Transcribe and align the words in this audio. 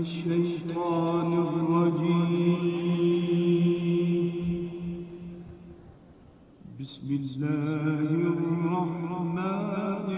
الشيطان 0.00 1.30
الرجيم. 1.32 2.78
بسم 6.80 7.08
الله 7.20 8.10
الرحمن 8.34 10.17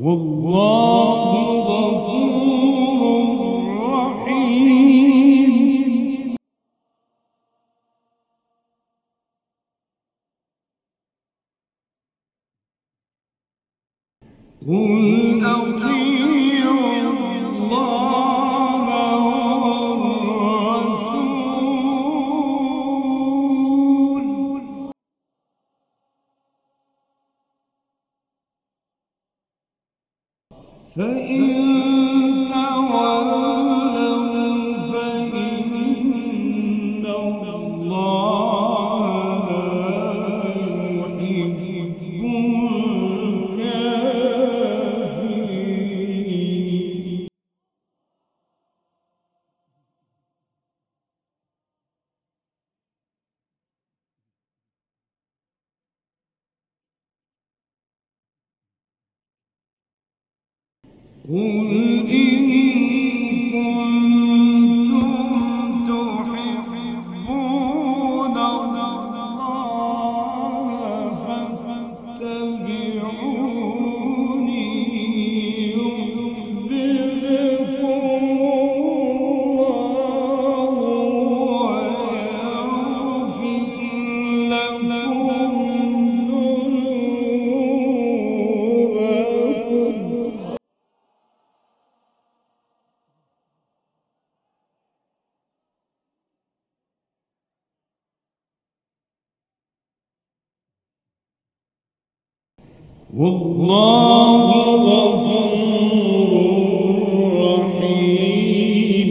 والله 0.00 1.30
غفور 1.70 3.02
رحيم. 3.90 5.18
قل 14.68 16.07
فإن 30.98 31.77
قل 61.28 62.06
إن 62.08 62.48
كنتم 63.52 64.07
والله 103.16 104.44
غفور 104.76 106.32
رحيم. 107.54 109.08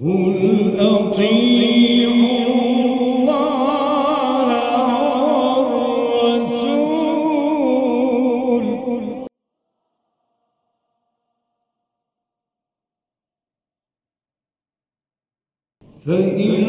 قل 0.00 1.57
فإن 16.08 16.68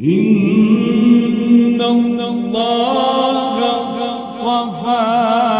إن 0.00 1.80
الله 1.80 3.58
اصطفى 3.76 5.55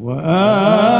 وآل 0.00 0.99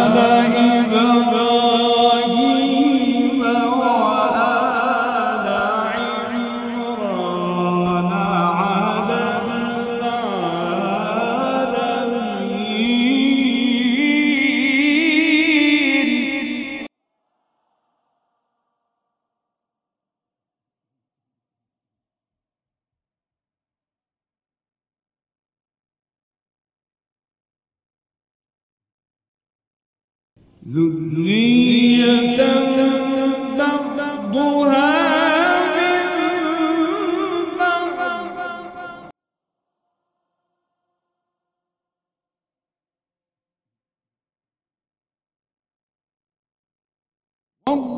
ذرية 30.68 32.38
بعضها 33.58 34.92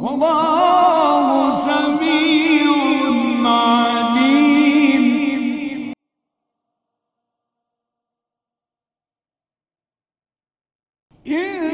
والله 0.04 1.56
سميع 1.56 2.68
عليم 3.50 5.04
إن 11.28 11.73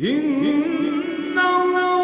إن 0.00 1.38
الله 1.38 1.97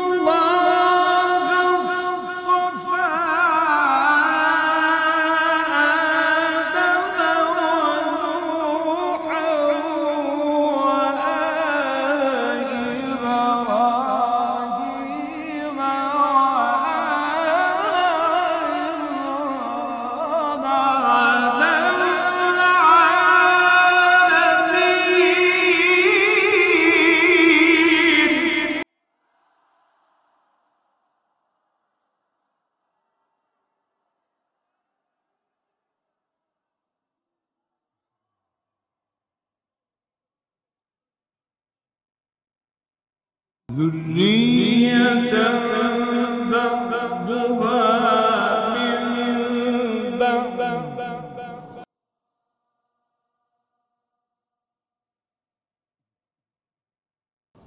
ذرية 43.76 45.32
من 45.32 45.94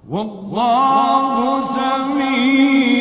والله 0.08 1.64
سميع 1.64 2.97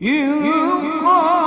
You. 0.00 1.37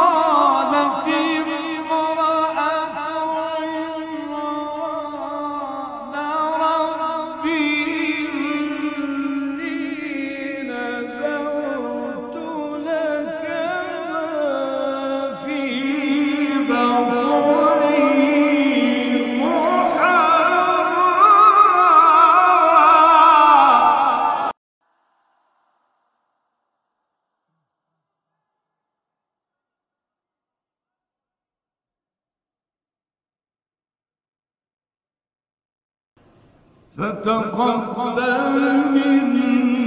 فتقبل 36.97 38.53
مني 38.93 39.81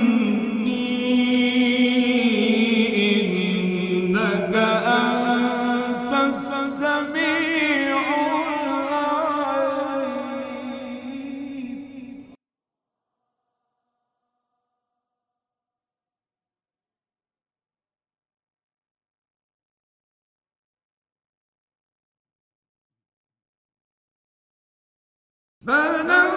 فلما 25.66 26.34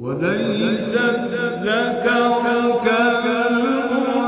وليس 0.00 0.94
ذكرك 1.64 2.84
كالأنثى 3.24 4.25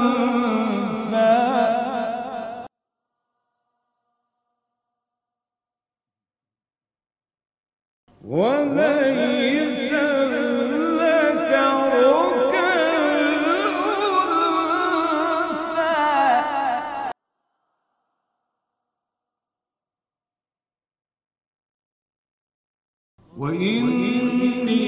وإني 23.38 24.84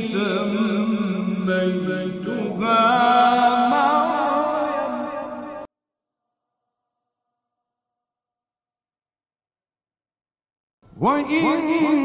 سميتها 0.00 1.44
وإني 11.00 12.04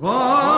God. 0.00 0.49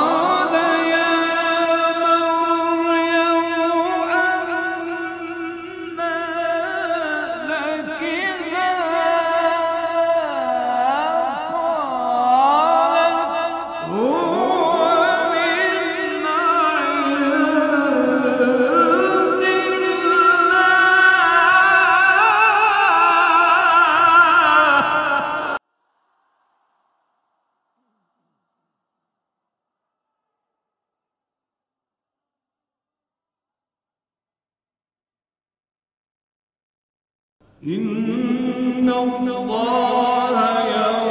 إن 37.67 38.89
الله 38.89 40.37
يرى 40.67 41.02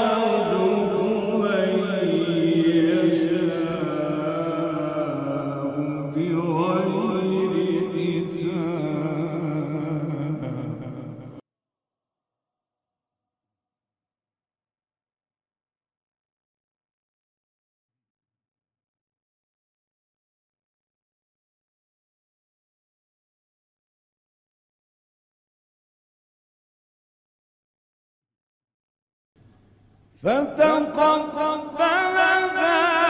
Vantão, 30.23 30.85
pão, 30.91 31.31
pão, 31.31 31.69
pão, 31.69 32.49
pão, 32.53 33.00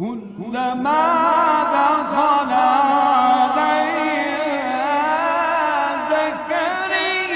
كلما 0.00 1.02
دخل 1.76 2.52
عليها 2.52 3.90
زكريا 6.10 7.30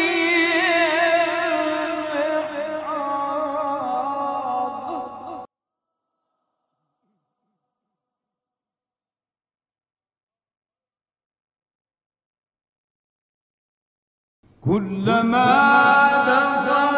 كلما 14.61 15.47
دخل 16.29 16.94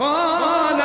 قال 0.00 0.80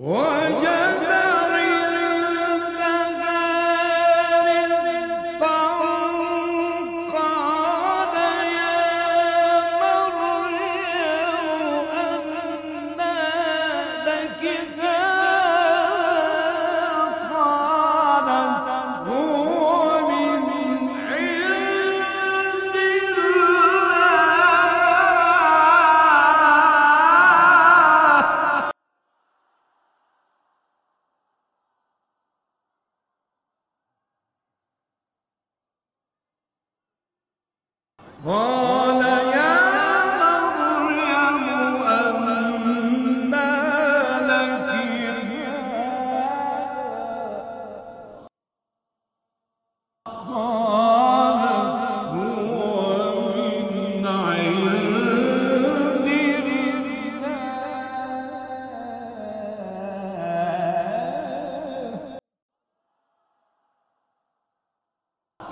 One. 0.00 0.69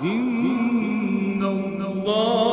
إن 0.01 1.43
الله 1.43 2.48